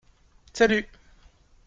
[0.53, 0.87] Salut!